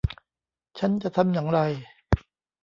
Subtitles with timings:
[0.79, 1.59] ฉันจะทำอย่างไร